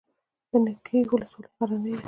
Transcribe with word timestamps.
د 0.49 0.51
نکې 0.65 0.99
ولسوالۍ 1.11 1.49
غرنۍ 1.57 1.93
ده 1.95 1.99